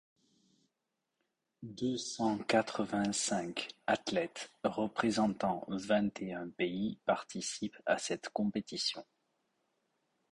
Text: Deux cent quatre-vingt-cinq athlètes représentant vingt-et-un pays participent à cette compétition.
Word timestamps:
Deux 1.61 1.95
cent 1.95 2.39
quatre-vingt-cinq 2.39 3.67
athlètes 3.85 4.49
représentant 4.63 5.63
vingt-et-un 5.67 6.49
pays 6.49 6.97
participent 7.05 7.77
à 7.85 7.99
cette 7.99 8.29
compétition. 8.29 9.05